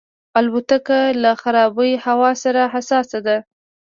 [0.39, 3.37] الوتکه له خرابې هوا سره حساسه ده.